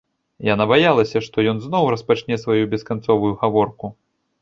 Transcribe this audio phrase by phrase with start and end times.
[0.47, 3.97] Яна баялася, што ён зноў распачне сваю бесканцовую гаворку.